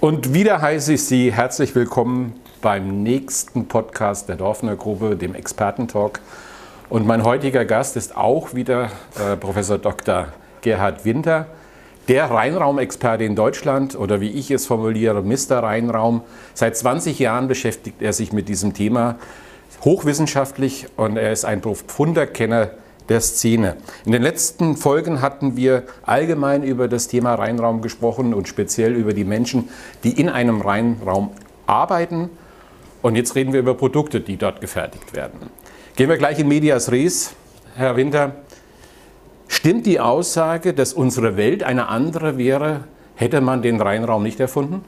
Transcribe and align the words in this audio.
Und 0.00 0.32
wieder 0.32 0.62
heiße 0.62 0.92
ich 0.92 1.04
Sie 1.04 1.32
herzlich 1.32 1.74
willkommen 1.74 2.40
beim 2.62 3.02
nächsten 3.02 3.66
Podcast 3.66 4.28
der 4.28 4.36
Dorfner 4.36 4.76
Gruppe, 4.76 5.16
dem 5.16 5.34
Expertentalk. 5.34 6.20
Und 6.88 7.04
mein 7.04 7.24
heutiger 7.24 7.64
Gast 7.64 7.96
ist 7.96 8.16
auch 8.16 8.54
wieder 8.54 8.90
äh, 9.18 9.36
Professor 9.36 9.76
Dr. 9.76 10.28
Gerhard 10.60 11.04
Winter, 11.04 11.46
der 12.06 12.30
Rheinraumexperte 12.30 13.24
in 13.24 13.34
Deutschland 13.34 13.96
oder 13.96 14.20
wie 14.20 14.30
ich 14.30 14.50
es 14.50 14.66
formuliere, 14.66 15.22
Mr. 15.22 15.64
Rheinraum. 15.64 16.22
Seit 16.54 16.76
20 16.76 17.18
Jahren 17.18 17.48
beschäftigt 17.48 18.00
er 18.00 18.12
sich 18.12 18.32
mit 18.32 18.48
diesem 18.48 18.74
Thema 18.74 19.16
hochwissenschaftlich 19.82 20.86
und 20.96 21.16
er 21.16 21.32
ist 21.32 21.44
ein 21.44 21.60
profunder 21.60 22.26
Kenner 22.26 22.70
der 23.08 23.20
Szene. 23.20 23.76
In 24.04 24.12
den 24.12 24.22
letzten 24.22 24.76
Folgen 24.76 25.20
hatten 25.20 25.56
wir 25.56 25.84
allgemein 26.02 26.62
über 26.62 26.88
das 26.88 27.08
Thema 27.08 27.34
Rheinraum 27.34 27.82
gesprochen 27.82 28.34
und 28.34 28.48
speziell 28.48 28.94
über 28.94 29.12
die 29.12 29.24
Menschen, 29.24 29.68
die 30.04 30.20
in 30.20 30.28
einem 30.28 30.60
Rheinraum 30.60 31.30
arbeiten. 31.66 32.30
Und 33.02 33.16
jetzt 33.16 33.34
reden 33.34 33.52
wir 33.52 33.60
über 33.60 33.74
Produkte, 33.74 34.20
die 34.20 34.36
dort 34.36 34.60
gefertigt 34.60 35.14
werden. 35.14 35.50
Gehen 35.96 36.08
wir 36.08 36.18
gleich 36.18 36.38
in 36.38 36.48
Medias 36.48 36.90
Res, 36.92 37.34
Herr 37.74 37.96
Winter. 37.96 38.36
Stimmt 39.48 39.86
die 39.86 40.00
Aussage, 40.00 40.74
dass 40.74 40.92
unsere 40.92 41.36
Welt 41.36 41.62
eine 41.62 41.88
andere 41.88 42.36
wäre, 42.36 42.84
hätte 43.14 43.40
man 43.40 43.62
den 43.62 43.80
Rheinraum 43.80 44.22
nicht 44.22 44.40
erfunden? 44.40 44.84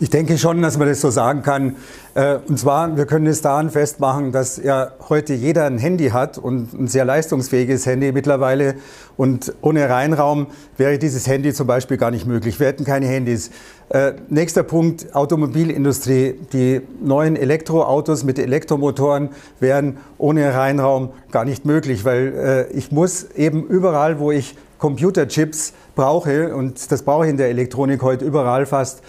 Ich 0.00 0.10
denke 0.10 0.36
schon, 0.36 0.62
dass 0.62 0.78
man 0.78 0.88
das 0.88 1.00
so 1.00 1.10
sagen 1.10 1.42
kann. 1.42 1.76
Äh, 2.14 2.38
und 2.48 2.58
zwar, 2.58 2.96
wir 2.96 3.06
können 3.06 3.26
es 3.26 3.40
daran 3.40 3.70
festmachen, 3.70 4.32
dass 4.32 4.56
ja 4.56 4.92
heute 5.08 5.34
jeder 5.34 5.66
ein 5.66 5.78
Handy 5.78 6.08
hat 6.08 6.38
und 6.38 6.72
ein 6.72 6.88
sehr 6.88 7.04
leistungsfähiges 7.04 7.86
Handy 7.86 8.10
mittlerweile. 8.10 8.74
Und 9.16 9.54
ohne 9.60 9.88
Reinraum 9.88 10.48
wäre 10.76 10.98
dieses 10.98 11.26
Handy 11.28 11.52
zum 11.52 11.66
Beispiel 11.66 11.98
gar 11.98 12.10
nicht 12.10 12.26
möglich. 12.26 12.58
Wir 12.58 12.66
hätten 12.66 12.84
keine 12.84 13.06
Handys. 13.06 13.50
Äh, 13.90 14.14
nächster 14.28 14.62
Punkt, 14.62 15.14
Automobilindustrie. 15.14 16.34
Die 16.52 16.80
neuen 17.00 17.36
Elektroautos 17.36 18.24
mit 18.24 18.38
Elektromotoren 18.38 19.28
wären 19.60 19.98
ohne 20.18 20.52
Reinraum 20.52 21.10
gar 21.30 21.44
nicht 21.44 21.64
möglich, 21.64 22.04
weil 22.04 22.68
äh, 22.72 22.72
ich 22.72 22.90
muss 22.90 23.30
eben 23.36 23.64
überall, 23.66 24.18
wo 24.18 24.32
ich 24.32 24.56
Computerchips 24.78 25.74
brauche, 25.94 26.56
und 26.56 26.90
das 26.90 27.02
brauche 27.02 27.26
ich 27.26 27.30
in 27.30 27.36
der 27.36 27.50
Elektronik 27.50 28.02
heute 28.02 28.24
überall 28.24 28.66
fast, 28.66 29.02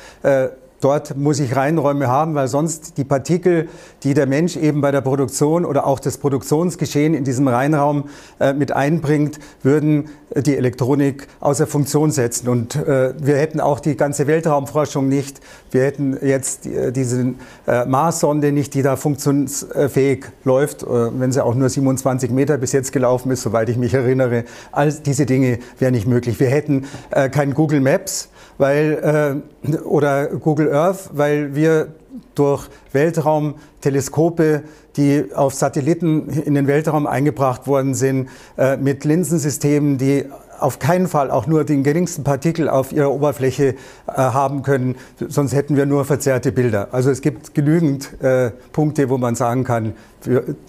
Dort 0.84 1.16
muss 1.16 1.40
ich 1.40 1.56
Reinräume 1.56 2.10
haben, 2.10 2.36
weil 2.36 2.50
sonst 2.50 2.98
die 2.98 3.06
Partikel, 3.06 3.70
die 4.04 4.14
der 4.14 4.28
Mensch 4.28 4.58
eben 4.58 4.82
bei 4.82 4.92
der 4.92 5.00
Produktion 5.00 5.64
oder 5.64 5.88
auch 5.88 6.02
das 6.02 6.18
Produktionsgeschehen 6.18 7.14
in 7.14 7.24
diesem 7.24 7.48
Reinraum 7.48 8.10
äh, 8.42 8.52
mit 8.52 8.74
einbringt, 8.74 9.40
würden 9.62 10.10
die 10.36 10.58
Elektronik 10.58 11.28
außer 11.40 11.68
Funktion 11.68 12.12
setzen. 12.12 12.50
Und 12.50 12.76
äh, 12.76 13.14
wir 13.18 13.38
hätten 13.38 13.62
auch 13.62 13.80
die 13.80 13.96
ganze 13.96 14.28
Weltraumforschung 14.28 15.08
nicht. 15.08 15.40
Wir 15.72 15.84
hätten 15.84 16.18
jetzt 16.22 16.66
äh, 16.66 16.92
diese 16.92 17.36
äh, 17.66 17.86
Marssonde 17.86 18.52
nicht, 18.52 18.74
die 18.74 18.82
da 18.82 18.98
funktionsfähig 18.98 20.26
läuft, 20.44 20.84
äh, 20.84 20.88
wenn 20.88 21.32
sie 21.32 21.44
auch 21.46 21.56
nur 21.56 21.70
27 21.70 22.30
Meter 22.30 22.58
bis 22.58 22.74
jetzt 22.74 22.92
gelaufen 22.92 23.32
ist, 23.32 23.44
soweit 23.44 23.70
ich 23.70 23.78
mich 23.78 23.94
erinnere. 23.94 24.44
All 24.74 24.92
diese 24.92 25.26
Dinge 25.26 25.60
wären 25.80 25.94
nicht 25.94 26.08
möglich. 26.08 26.42
Wir 26.42 26.50
hätten 26.50 26.88
äh, 27.12 27.30
kein 27.30 27.54
Google 27.54 27.80
Maps 27.80 28.28
weil, 28.58 29.42
äh, 29.64 29.78
oder 29.80 30.28
Google 30.28 30.73
Earth, 30.74 31.10
weil 31.14 31.56
wir 31.56 31.90
durch 32.36 32.68
Weltraumteleskope, 32.92 34.64
die 34.96 35.26
auf 35.34 35.54
Satelliten 35.54 36.30
in 36.30 36.54
den 36.54 36.68
Weltraum 36.68 37.08
eingebracht 37.08 37.68
worden 37.68 37.94
sind, 37.94 38.30
äh, 38.58 38.78
mit 38.78 39.06
Linsensystemen, 39.06 39.98
die 39.98 40.26
auf 40.60 40.80
keinen 40.80 41.08
Fall 41.08 41.32
auch 41.32 41.48
nur 41.48 41.66
den 41.66 41.84
geringsten 41.84 42.24
Partikel 42.24 42.70
auf 42.70 42.94
ihrer 42.94 43.12
Oberfläche 43.12 43.76
äh, 44.08 44.12
haben 44.16 44.64
können, 44.64 44.96
sonst 45.28 45.54
hätten 45.54 45.76
wir 45.76 45.86
nur 45.86 46.06
verzerrte 46.06 46.52
Bilder. 46.52 46.90
Also 46.92 47.10
es 47.12 47.22
gibt 47.22 47.54
genügend 47.54 48.22
äh, 48.22 48.52
Punkte, 48.72 49.10
wo 49.10 49.18
man 49.18 49.36
sagen 49.36 49.64
kann, 49.64 49.94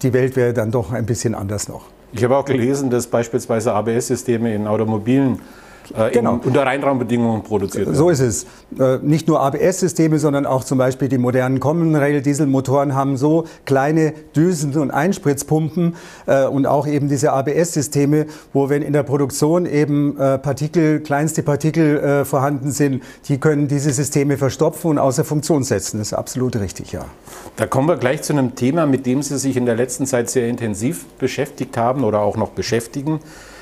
die 0.01 0.13
Welt 0.13 0.35
wäre 0.35 0.53
dann 0.53 0.71
doch 0.71 0.91
ein 0.91 1.05
bisschen 1.05 1.33
anders 1.33 1.69
noch. 1.69 1.85
Ich 2.11 2.23
habe 2.23 2.35
auch 2.37 2.45
gelesen, 2.45 2.89
dass 2.89 3.07
beispielsweise 3.07 3.73
ABS-Systeme 3.73 4.53
in 4.53 4.67
Automobilen 4.67 5.39
äh, 5.97 6.11
genau. 6.11 6.39
unter 6.43 6.65
Reinraumbedingungen 6.65 7.43
produziert 7.43 7.85
werden. 7.85 7.95
So 7.95 8.09
ist 8.09 8.19
es. 8.19 8.45
Äh, 8.79 8.97
nicht 9.01 9.27
nur 9.27 9.41
ABS-Systeme, 9.41 10.19
sondern 10.19 10.45
auch 10.45 10.63
zum 10.63 10.77
Beispiel 10.77 11.07
die 11.07 11.17
modernen 11.17 11.59
Common 11.59 11.95
Rail 11.95 12.21
Dieselmotoren 12.21 12.95
haben 12.95 13.17
so 13.17 13.45
kleine 13.65 14.13
Düsen 14.35 14.75
und 14.75 14.91
Einspritzpumpen 14.91 15.95
äh, 16.25 16.45
und 16.45 16.65
auch 16.65 16.87
eben 16.87 17.07
diese 17.07 17.33
ABS-Systeme, 17.33 18.25
wo 18.53 18.69
wenn 18.69 18.81
in 18.81 18.93
der 18.93 19.03
Produktion 19.03 19.65
eben 19.65 20.15
Partikel, 20.15 20.99
kleinste 20.99 21.43
Partikel 21.43 22.25
vorhanden 22.25 22.71
sind, 22.71 23.03
die 23.27 23.39
können 23.39 23.67
diese 23.67 23.91
Systeme 23.91 24.37
verstopfen 24.37 24.91
und 24.91 24.99
außer 24.99 25.23
Funktion 25.23 25.63
setzen. 25.63 25.99
Das 25.99 26.07
ist 26.07 26.13
absolut 26.13 26.55
richtig, 26.55 26.91
ja. 26.91 27.05
Da 27.55 27.65
kommen 27.65 27.87
wir 27.87 27.97
gleich 27.97 28.21
zu 28.21 28.33
einem 28.33 28.55
Thema, 28.55 28.85
mit 28.85 29.05
dem 29.05 29.21
Sie 29.21 29.37
sich 29.37 29.57
in 29.57 29.65
der 29.65 29.75
letzten 29.75 30.05
Zeit 30.05 30.29
sehr 30.29 30.47
intensiv 30.47 31.05
beschäftigt 31.19 31.77
haben 31.77 32.03
oder 32.03 32.19
auch 32.19 32.37
noch 32.37 32.49
beschäftigen. 32.49 33.19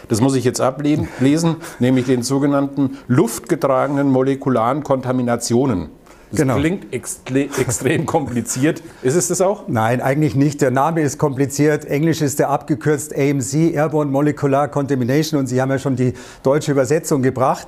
Das 0.10 0.22
muss 0.22 0.36
ich 0.36 0.44
jetzt 0.44 0.62
ablesen, 0.62 1.58
nämlich 1.80 2.06
den 2.06 2.24
sogenannten 2.24 2.98
luftgetragenen 3.08 4.10
molekularen 4.10 4.84
Kontaminationen. 4.84 5.90
Das 6.34 6.42
genau. 6.42 6.56
klingt 6.56 6.92
extre 6.92 7.44
extrem 7.60 8.06
kompliziert. 8.08 8.82
Ist 9.04 9.16
es 9.16 9.28
das 9.28 9.40
auch? 9.40 9.68
Nein, 9.68 10.02
eigentlich 10.02 10.34
nicht. 10.34 10.62
Der 10.62 10.72
Name 10.72 11.02
ist 11.02 11.20
kompliziert. 11.20 11.86
Englisch 11.86 12.24
ist 12.24 12.40
der 12.40 12.50
abgekürzt 12.50 13.16
AMC, 13.16 13.76
Airborne 13.76 14.10
Molecular 14.10 14.68
Contamination. 14.68 15.40
Und 15.40 15.46
Sie 15.46 15.62
haben 15.62 15.70
ja 15.70 15.78
schon 15.78 15.96
die 15.96 16.14
deutsche 16.42 16.72
Übersetzung 16.72 17.22
gebracht. 17.22 17.68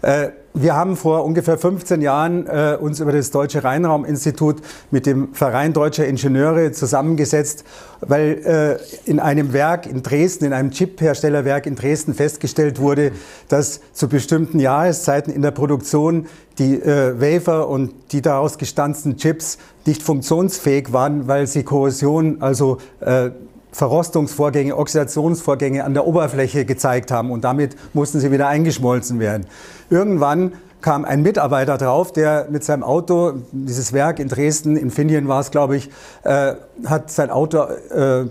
Äh, 0.00 0.30
wir 0.58 0.74
haben 0.74 0.96
vor 0.96 1.24
ungefähr 1.24 1.58
15 1.58 2.00
Jahren 2.00 2.46
äh, 2.46 2.78
uns 2.80 3.00
über 3.00 3.12
das 3.12 3.30
Deutsche 3.30 3.62
Rheinrauminstitut 3.62 4.56
mit 4.90 5.04
dem 5.04 5.34
Verein 5.34 5.74
Deutscher 5.74 6.06
Ingenieure 6.06 6.72
zusammengesetzt, 6.72 7.64
weil 8.00 8.78
äh, 9.04 9.08
in 9.10 9.20
einem 9.20 9.52
Werk 9.52 9.86
in 9.86 10.02
Dresden, 10.02 10.46
in 10.46 10.52
einem 10.54 10.70
Chipherstellerwerk 10.70 11.66
in 11.66 11.76
Dresden 11.76 12.14
festgestellt 12.14 12.80
wurde, 12.80 13.12
dass 13.48 13.80
zu 13.92 14.08
bestimmten 14.08 14.58
Jahreszeiten 14.58 15.30
in 15.30 15.42
der 15.42 15.50
Produktion 15.50 16.26
die 16.58 16.74
äh, 16.74 17.20
Wafer 17.20 17.68
und 17.68 17.92
die 18.12 18.22
daraus 18.22 18.56
gestanzten 18.56 19.18
Chips 19.18 19.58
nicht 19.84 20.02
funktionsfähig 20.02 20.92
waren, 20.92 21.28
weil 21.28 21.46
sie 21.46 21.64
Korrosion, 21.64 22.40
also 22.40 22.78
äh, 23.00 23.30
Verrostungsvorgänge, 23.72 24.76
Oxidationsvorgänge 24.76 25.84
an 25.84 25.94
der 25.94 26.06
Oberfläche 26.06 26.64
gezeigt 26.64 27.10
haben 27.10 27.30
und 27.30 27.44
damit 27.44 27.76
mussten 27.92 28.20
sie 28.20 28.30
wieder 28.32 28.48
eingeschmolzen 28.48 29.20
werden. 29.20 29.46
Irgendwann 29.90 30.52
kam 30.80 31.04
ein 31.04 31.22
Mitarbeiter 31.22 31.78
drauf, 31.78 32.12
der 32.12 32.46
mit 32.50 32.62
seinem 32.62 32.82
Auto, 32.82 33.34
dieses 33.50 33.92
Werk 33.92 34.18
in 34.18 34.28
Dresden, 34.28 34.76
in 34.76 34.90
Finnien 34.90 35.26
war 35.26 35.40
es, 35.40 35.50
glaube 35.50 35.76
ich, 35.76 35.90
äh, 36.22 36.54
hat 36.84 37.10
sein 37.10 37.30
Auto, 37.30 37.64
äh, 37.64 38.26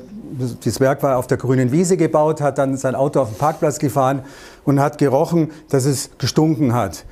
das 0.63 0.79
Werk 0.79 1.03
war 1.03 1.18
auf 1.18 1.28
der 1.28 1.38
grünen 1.38 1.72
Wiese 1.72 1.97
gebaut, 1.97 2.41
hat 2.41 2.57
dann 2.57 2.78
sein 2.78 2.96
Auto 2.96 3.22
auf 3.22 3.29
den 3.29 3.38
Parkplatz 3.38 3.78
gefahren 3.78 4.22
und 4.63 4.79
hat 4.79 4.97
gerochen, 4.97 5.52
dass 5.69 5.85
es 5.85 6.12
gestunken 6.17 6.73
hat. 6.73 7.06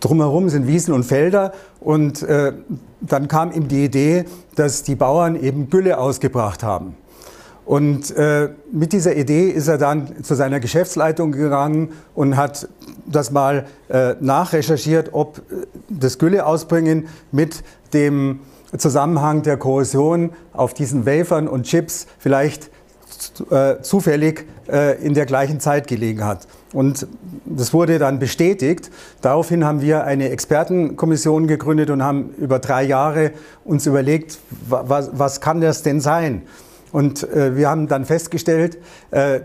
Drumherum 0.00 0.48
sind 0.48 0.66
Wiesen 0.66 0.94
und 0.94 1.04
Felder 1.04 1.52
und 1.80 2.22
äh, 2.22 2.52
dann 3.00 3.28
kam 3.28 3.52
ihm 3.52 3.68
die 3.68 3.84
Idee, 3.84 4.24
dass 4.54 4.82
die 4.82 4.94
Bauern 4.94 5.36
eben 5.36 5.70
Gülle 5.70 5.98
ausgebracht 5.98 6.62
haben. 6.62 6.96
Und 7.64 8.14
äh, 8.16 8.48
mit 8.72 8.92
dieser 8.92 9.16
Idee 9.16 9.48
ist 9.48 9.68
er 9.68 9.78
dann 9.78 10.24
zu 10.24 10.34
seiner 10.34 10.58
Geschäftsleitung 10.58 11.32
gegangen 11.32 11.90
und 12.14 12.36
hat 12.36 12.68
das 13.06 13.30
mal 13.30 13.66
äh, 13.88 14.14
nachrecherchiert, 14.20 15.10
ob 15.12 15.38
äh, 15.38 15.66
das 15.88 16.18
Gülle 16.18 16.44
ausbringen 16.44 17.06
mit 17.30 17.62
dem 17.92 18.40
Zusammenhang 18.76 19.42
der 19.42 19.58
Korrosion 19.58 20.30
auf 20.52 20.74
diesen 20.74 21.06
Wafern 21.06 21.46
und 21.46 21.64
Chips 21.64 22.06
vielleicht 22.18 22.70
äh, 23.50 23.80
zufällig 23.82 24.46
äh, 24.68 25.00
in 25.04 25.14
der 25.14 25.26
gleichen 25.26 25.60
Zeit 25.60 25.86
gelegen 25.86 26.24
hat. 26.24 26.48
Und 26.72 27.06
das 27.44 27.72
wurde 27.72 27.98
dann 27.98 28.18
bestätigt. 28.18 28.90
Daraufhin 29.20 29.64
haben 29.64 29.82
wir 29.82 30.04
eine 30.04 30.30
Expertenkommission 30.30 31.46
gegründet 31.46 31.90
und 31.90 32.02
haben 32.02 32.30
über 32.38 32.58
drei 32.58 32.82
Jahre 32.82 33.32
uns 33.64 33.86
überlegt, 33.86 34.38
was, 34.68 35.10
was 35.12 35.40
kann 35.40 35.60
das 35.60 35.82
denn 35.82 36.00
sein? 36.00 36.42
Und 36.92 37.28
äh, 37.30 37.56
wir 37.56 37.68
haben 37.68 37.88
dann 37.88 38.04
festgestellt, 38.04 38.78
äh, 39.10 39.40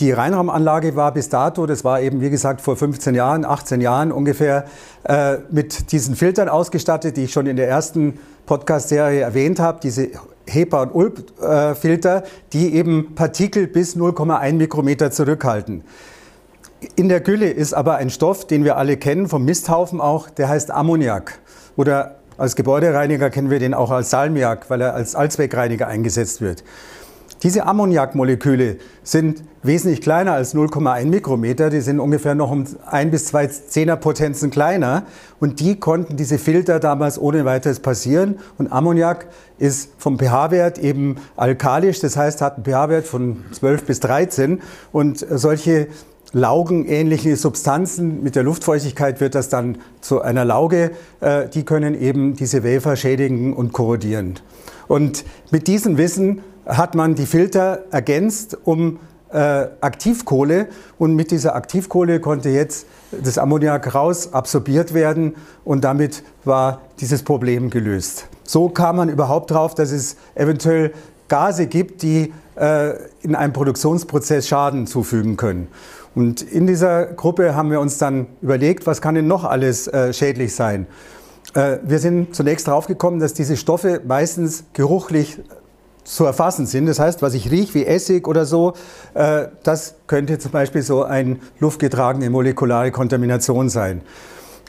die 0.00 0.12
Reinraumanlage 0.12 0.96
war 0.96 1.12
bis 1.14 1.30
dato, 1.30 1.64
das 1.64 1.82
war 1.82 2.00
eben 2.02 2.20
wie 2.20 2.28
gesagt 2.28 2.60
vor 2.60 2.76
15 2.76 3.14
Jahren, 3.14 3.44
18 3.44 3.80
Jahren 3.80 4.12
ungefähr, 4.12 4.66
äh, 5.04 5.38
mit 5.50 5.92
diesen 5.92 6.14
Filtern 6.14 6.48
ausgestattet, 6.48 7.16
die 7.16 7.24
ich 7.24 7.32
schon 7.32 7.46
in 7.46 7.56
der 7.56 7.68
ersten 7.68 8.18
Podcast-Serie 8.44 9.20
erwähnt 9.20 9.60
habe, 9.60 9.78
diese 9.82 10.10
HEPA- 10.46 10.82
und 10.82 10.94
ULP-Filter, 10.94 12.24
die 12.52 12.74
eben 12.74 13.14
Partikel 13.14 13.66
bis 13.66 13.96
0,1 13.96 14.54
Mikrometer 14.54 15.10
zurückhalten. 15.10 15.84
In 16.96 17.08
der 17.08 17.20
Gülle 17.20 17.50
ist 17.50 17.74
aber 17.74 17.96
ein 17.96 18.10
Stoff, 18.10 18.46
den 18.46 18.64
wir 18.64 18.76
alle 18.76 18.96
kennen, 18.96 19.28
vom 19.28 19.44
Misthaufen 19.44 20.00
auch, 20.00 20.30
der 20.30 20.48
heißt 20.48 20.70
Ammoniak. 20.70 21.38
Oder 21.76 22.16
als 22.38 22.56
Gebäudereiniger 22.56 23.30
kennen 23.30 23.50
wir 23.50 23.58
den 23.58 23.74
auch 23.74 23.90
als 23.90 24.10
Salmiak, 24.10 24.70
weil 24.70 24.80
er 24.80 24.94
als 24.94 25.14
Allzweckreiniger 25.14 25.88
eingesetzt 25.88 26.40
wird. 26.40 26.64
Diese 27.42 27.66
Ammoniakmoleküle 27.66 28.78
sind 29.04 29.44
wesentlich 29.62 30.00
kleiner 30.00 30.32
als 30.32 30.56
0,1 30.56 31.06
Mikrometer. 31.06 31.70
Die 31.70 31.80
sind 31.80 32.00
ungefähr 32.00 32.34
noch 32.34 32.50
um 32.50 32.64
ein 32.86 33.12
bis 33.12 33.26
zwei 33.26 33.46
Zehnerpotenzen 33.46 34.50
kleiner. 34.50 35.04
Und 35.38 35.60
die 35.60 35.78
konnten 35.78 36.16
diese 36.16 36.38
Filter 36.38 36.80
damals 36.80 37.16
ohne 37.16 37.44
weiteres 37.44 37.78
passieren. 37.78 38.40
Und 38.56 38.72
Ammoniak 38.72 39.26
ist 39.58 39.90
vom 39.98 40.18
pH-Wert 40.18 40.78
eben 40.78 41.16
alkalisch, 41.36 42.00
das 42.00 42.16
heißt, 42.16 42.40
hat 42.40 42.56
einen 42.56 42.64
pH-Wert 42.64 43.06
von 43.06 43.44
12 43.52 43.84
bis 43.84 44.00
13. 44.00 44.60
Und 44.90 45.24
solche 45.30 45.88
laugenähnliche 46.32 47.36
Substanzen. 47.36 48.22
Mit 48.22 48.36
der 48.36 48.42
Luftfeuchtigkeit 48.42 49.20
wird 49.20 49.34
das 49.34 49.48
dann 49.48 49.78
zu 50.00 50.20
einer 50.20 50.44
Lauge. 50.44 50.92
Äh, 51.20 51.48
die 51.48 51.64
können 51.64 52.00
eben 52.00 52.34
diese 52.34 52.64
Wafer 52.64 52.96
schädigen 52.96 53.54
und 53.54 53.72
korrodieren. 53.72 54.34
Und 54.88 55.24
mit 55.50 55.66
diesem 55.66 55.98
Wissen 55.98 56.40
hat 56.66 56.94
man 56.94 57.14
die 57.14 57.26
Filter 57.26 57.84
ergänzt 57.90 58.56
um 58.64 58.98
äh, 59.30 59.66
Aktivkohle 59.80 60.68
und 60.98 61.14
mit 61.14 61.30
dieser 61.30 61.54
Aktivkohle 61.54 62.20
konnte 62.20 62.48
jetzt 62.48 62.86
das 63.10 63.38
Ammoniak 63.38 63.94
raus 63.94 64.32
absorbiert 64.32 64.94
werden 64.94 65.34
und 65.64 65.84
damit 65.84 66.22
war 66.44 66.80
dieses 67.00 67.22
Problem 67.22 67.70
gelöst. 67.70 68.26
So 68.44 68.68
kam 68.68 68.96
man 68.96 69.08
überhaupt 69.08 69.50
drauf, 69.50 69.74
dass 69.74 69.92
es 69.92 70.16
eventuell 70.34 70.92
Gase 71.28 71.66
gibt, 71.66 72.02
die 72.02 72.32
in 73.22 73.34
einem 73.36 73.52
Produktionsprozess 73.52 74.48
Schaden 74.48 74.86
zufügen 74.86 75.36
können. 75.36 75.68
Und 76.14 76.42
in 76.42 76.66
dieser 76.66 77.06
Gruppe 77.06 77.54
haben 77.54 77.70
wir 77.70 77.80
uns 77.80 77.98
dann 77.98 78.26
überlegt, 78.42 78.86
was 78.86 79.00
kann 79.00 79.14
denn 79.14 79.28
noch 79.28 79.44
alles 79.44 79.86
äh, 79.86 80.12
schädlich 80.12 80.52
sein. 80.54 80.88
Äh, 81.54 81.78
wir 81.84 82.00
sind 82.00 82.34
zunächst 82.34 82.66
darauf 82.66 82.88
gekommen, 82.88 83.20
dass 83.20 83.34
diese 83.34 83.56
Stoffe 83.56 84.00
meistens 84.04 84.64
geruchlich 84.72 85.38
zu 86.02 86.24
erfassen 86.24 86.66
sind. 86.66 86.86
Das 86.86 86.98
heißt, 86.98 87.22
was 87.22 87.34
ich 87.34 87.50
rieche 87.50 87.74
wie 87.74 87.86
Essig 87.86 88.26
oder 88.26 88.46
so, 88.46 88.72
äh, 89.14 89.46
das 89.62 89.94
könnte 90.06 90.38
zum 90.38 90.50
Beispiel 90.50 90.82
so 90.82 91.04
eine 91.04 91.36
luftgetragene 91.60 92.30
molekulare 92.30 92.90
Kontamination 92.90 93.68
sein. 93.68 94.00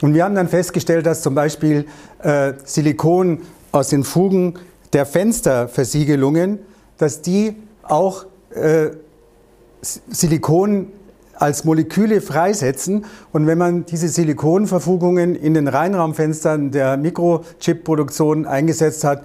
Und 0.02 0.14
wir 0.14 0.24
haben 0.24 0.34
dann 0.34 0.48
festgestellt, 0.48 1.04
dass 1.06 1.22
zum 1.22 1.34
Beispiel 1.34 1.86
äh, 2.22 2.52
Silikon 2.64 3.42
aus 3.72 3.88
den 3.88 4.04
Fugen 4.04 4.54
der 4.92 5.04
Fensterversiegelungen, 5.04 6.58
dass 6.98 7.22
die 7.22 7.56
auch 7.90 8.26
äh, 8.54 8.90
Silikon 9.82 10.92
als 11.40 11.64
Moleküle 11.64 12.20
freisetzen. 12.20 13.06
Und 13.32 13.46
wenn 13.46 13.58
man 13.58 13.86
diese 13.86 14.08
Silikonverfugungen 14.08 15.34
in 15.34 15.54
den 15.54 15.68
Reinraumfenstern 15.68 16.70
der 16.70 16.96
Mikrochip-Produktion 16.98 18.46
eingesetzt 18.46 19.04
hat, 19.04 19.24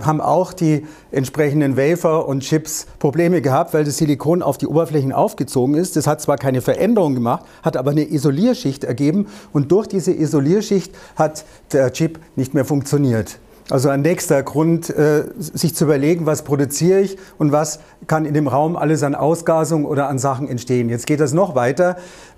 haben 0.00 0.20
auch 0.20 0.52
die 0.52 0.86
entsprechenden 1.10 1.76
Wafer 1.76 2.28
und 2.28 2.40
Chips 2.40 2.86
Probleme 2.98 3.40
gehabt, 3.40 3.72
weil 3.72 3.84
das 3.84 3.96
Silikon 3.96 4.42
auf 4.42 4.58
die 4.58 4.66
Oberflächen 4.66 5.12
aufgezogen 5.12 5.74
ist. 5.74 5.96
Das 5.96 6.06
hat 6.06 6.20
zwar 6.20 6.36
keine 6.36 6.60
Veränderung 6.60 7.14
gemacht, 7.14 7.44
hat 7.62 7.76
aber 7.76 7.92
eine 7.92 8.08
Isolierschicht 8.08 8.84
ergeben 8.84 9.26
und 9.52 9.72
durch 9.72 9.86
diese 9.86 10.12
Isolierschicht 10.12 10.94
hat 11.16 11.44
der 11.72 11.92
Chip 11.92 12.20
nicht 12.36 12.52
mehr 12.52 12.66
funktioniert. 12.66 13.38
Also 13.70 13.90
ein 13.90 14.00
nächster 14.00 14.42
Grund, 14.42 14.88
äh, 14.88 15.24
sich 15.38 15.74
zu 15.74 15.84
überlegen, 15.84 16.24
was 16.24 16.42
produziere 16.42 17.00
ich 17.00 17.18
und 17.36 17.52
was 17.52 17.80
kann 18.06 18.24
in 18.24 18.32
dem 18.32 18.48
Raum 18.48 18.76
alles 18.76 19.02
an 19.02 19.14
Ausgasung 19.14 19.84
oder 19.84 20.08
an 20.08 20.18
Sachen 20.18 20.48
entstehen. 20.48 20.88
Jetzt 20.88 21.06
geht 21.06 21.20
das 21.20 21.34
noch 21.34 21.54
weiter. 21.54 21.96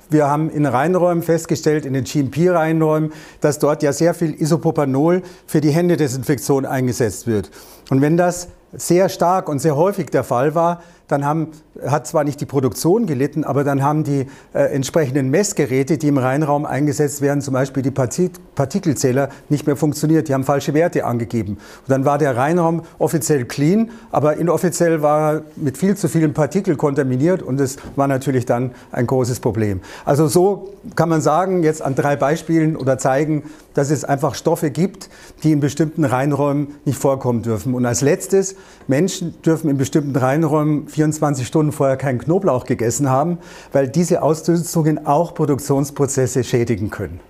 Wir 0.08 0.26
haben 0.26 0.50
in 0.50 0.66
Reinräumen 0.66 1.22
festgestellt, 1.22 1.86
in 1.86 1.92
den 1.92 2.02
GMP-Reinräumen, 2.02 3.12
dass 3.40 3.60
dort 3.60 3.84
ja 3.84 3.92
sehr 3.92 4.12
viel 4.12 4.34
Isopropanol 4.34 5.22
für 5.46 5.60
die 5.60 5.70
Händedesinfektion 5.70 6.66
eingesetzt 6.66 7.28
wird. 7.28 7.52
Und 7.90 8.00
wenn 8.00 8.16
das 8.16 8.48
sehr 8.72 9.08
stark 9.08 9.48
und 9.48 9.60
sehr 9.60 9.76
häufig 9.76 10.10
der 10.10 10.24
Fall 10.24 10.56
war, 10.56 10.82
dann 11.10 11.24
haben, 11.24 11.48
hat 11.84 12.06
zwar 12.06 12.24
nicht 12.24 12.40
die 12.40 12.46
Produktion 12.46 13.06
gelitten, 13.06 13.44
aber 13.44 13.64
dann 13.64 13.82
haben 13.82 14.04
die 14.04 14.26
äh, 14.52 14.62
entsprechenden 14.74 15.30
Messgeräte, 15.30 15.98
die 15.98 16.08
im 16.08 16.18
Reinraum 16.18 16.64
eingesetzt 16.64 17.20
werden, 17.20 17.40
zum 17.40 17.54
Beispiel 17.54 17.82
die 17.82 17.90
Partikelzähler, 17.90 19.30
nicht 19.48 19.66
mehr 19.66 19.76
funktioniert. 19.76 20.28
Die 20.28 20.34
haben 20.34 20.44
falsche 20.44 20.74
Werte 20.74 21.04
angegeben. 21.04 21.52
Und 21.52 21.88
dann 21.88 22.04
war 22.04 22.18
der 22.18 22.36
Reinraum 22.36 22.82
offiziell 22.98 23.44
clean, 23.44 23.90
aber 24.10 24.36
inoffiziell 24.36 25.02
war 25.02 25.34
er 25.34 25.42
mit 25.56 25.78
viel 25.78 25.96
zu 25.96 26.08
vielen 26.08 26.34
Partikeln 26.34 26.76
kontaminiert 26.76 27.42
und 27.42 27.58
das 27.58 27.76
war 27.96 28.06
natürlich 28.06 28.46
dann 28.46 28.72
ein 28.92 29.06
großes 29.06 29.40
Problem. 29.40 29.80
Also 30.04 30.28
so 30.28 30.74
kann 30.96 31.08
man 31.08 31.20
sagen, 31.20 31.62
jetzt 31.62 31.82
an 31.82 31.94
drei 31.94 32.16
Beispielen 32.16 32.76
oder 32.76 32.98
zeigen, 32.98 33.44
dass 33.74 33.90
es 33.90 34.04
einfach 34.04 34.34
Stoffe 34.34 34.70
gibt, 34.70 35.08
die 35.42 35.52
in 35.52 35.60
bestimmten 35.60 36.04
Reinräumen 36.04 36.68
nicht 36.84 36.98
vorkommen 36.98 37.42
dürfen. 37.42 37.74
Und 37.74 37.86
als 37.86 38.00
letztes, 38.00 38.56
Menschen 38.88 39.40
dürfen 39.42 39.70
in 39.70 39.76
bestimmten 39.76 40.16
Reinräumen 40.16 40.88
24 41.00 41.46
Stunden 41.46 41.72
vorher 41.72 41.96
keinen 41.96 42.18
Knoblauch 42.18 42.66
gegessen 42.66 43.08
haben, 43.08 43.38
weil 43.72 43.88
diese 43.88 44.20
Ausdünstungen 44.20 45.06
auch 45.06 45.32
Produktionsprozesse 45.32 46.44
schädigen 46.44 46.90
können. 46.90 47.20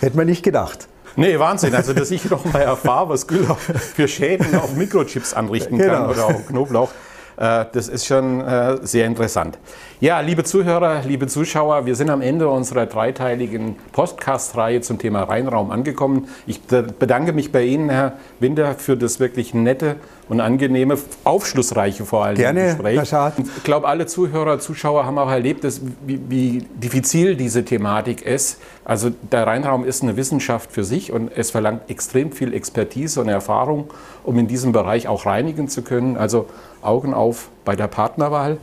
Hätte 0.00 0.16
man 0.16 0.26
nicht 0.26 0.42
gedacht. 0.42 0.88
Nee, 1.14 1.38
Wahnsinn. 1.38 1.76
Also, 1.76 1.92
dass 1.92 2.10
ich 2.10 2.28
noch 2.28 2.44
mal 2.52 2.58
erfahre, 2.60 3.10
was 3.10 3.28
Güller 3.28 3.54
für 3.54 4.08
Schäden 4.08 4.52
auf 4.56 4.74
Mikrochips 4.74 5.32
anrichten 5.32 5.78
kann 5.78 6.08
genau. 6.08 6.10
oder 6.10 6.26
auch 6.26 6.46
Knoblauch. 6.48 6.90
Äh, 7.36 7.66
das 7.72 7.88
ist 7.88 8.04
schon 8.04 8.40
äh, 8.40 8.78
sehr 8.82 9.06
interessant. 9.06 9.58
Ja, 10.00 10.18
liebe 10.20 10.42
Zuhörer, 10.42 11.02
liebe 11.04 11.28
Zuschauer, 11.28 11.86
wir 11.86 11.94
sind 11.94 12.10
am 12.10 12.20
Ende 12.20 12.48
unserer 12.48 12.86
dreiteiligen 12.86 13.76
Podcast-Reihe 13.92 14.80
zum 14.80 14.98
Thema 14.98 15.22
Rheinraum 15.22 15.70
angekommen. 15.70 16.28
Ich 16.48 16.62
bedanke 16.62 17.32
mich 17.32 17.52
bei 17.52 17.62
Ihnen, 17.62 17.90
Herr 17.90 18.14
Winter, 18.40 18.74
für 18.74 18.96
das 18.96 19.20
wirklich 19.20 19.54
nette 19.54 19.96
und 20.28 20.40
angenehme, 20.40 20.98
aufschlussreiche 21.24 22.04
vor 22.04 22.24
allem 22.24 22.36
Gerne, 22.36 22.66
Gespräch. 22.66 22.98
Herr 22.98 23.06
Schad. 23.06 23.34
Ich 23.38 23.64
glaube, 23.64 23.88
alle 23.88 24.06
Zuhörer, 24.06 24.58
Zuschauer 24.58 25.06
haben 25.06 25.18
auch 25.18 25.30
erlebt, 25.30 25.64
dass, 25.64 25.80
wie, 26.06 26.20
wie 26.28 26.64
diffizil 26.74 27.36
diese 27.36 27.64
Thematik 27.64 28.22
ist. 28.22 28.58
Also 28.84 29.10
der 29.32 29.46
Rheinraum 29.46 29.84
ist 29.84 30.02
eine 30.02 30.16
Wissenschaft 30.16 30.72
für 30.72 30.84
sich 30.84 31.12
und 31.12 31.30
es 31.34 31.50
verlangt 31.50 31.88
extrem 31.88 32.32
viel 32.32 32.54
Expertise 32.54 33.20
und 33.20 33.28
Erfahrung, 33.28 33.90
um 34.24 34.38
in 34.38 34.48
diesem 34.48 34.72
Bereich 34.72 35.08
auch 35.08 35.26
reinigen 35.26 35.68
zu 35.68 35.82
können. 35.82 36.16
Also 36.16 36.46
Augen 36.82 37.14
auf 37.14 37.48
bei 37.64 37.76
der 37.76 37.88
Partnerwahl. 37.88 38.58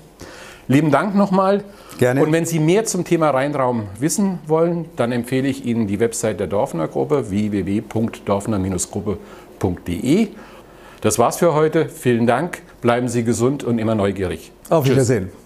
Lieben 0.68 0.92
Dank 0.92 1.16
nochmal. 1.16 1.64
Gerne. 2.00 2.24
Und 2.24 2.32
wenn 2.32 2.46
Sie 2.46 2.60
mehr 2.60 2.86
zum 2.86 3.04
Thema 3.06 3.30
Rheinraum 3.30 3.84
wissen 4.00 4.40
wollen, 4.48 4.86
dann 4.96 5.12
empfehle 5.12 5.48
ich 5.48 5.64
Ihnen 5.66 5.86
die 5.88 6.00
Website 6.00 6.40
der 6.40 6.48
Dorfner 6.48 6.88
Gruppe 6.88 7.30
www.dorfner-gruppe.de. 7.30 10.28
Das 11.06 11.20
war's 11.20 11.38
für 11.38 11.54
heute. 11.54 11.88
Vielen 11.88 12.26
Dank. 12.26 12.64
Bleiben 12.82 13.10
Sie 13.10 13.24
gesund 13.24 13.64
und 13.64 13.78
immer 13.78 13.94
neugierig. 13.94 14.52
Auf 14.72 14.86
Wiedersehen. 14.86 15.30
Tschüss. 15.30 15.45